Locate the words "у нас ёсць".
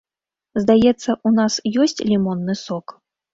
1.31-2.01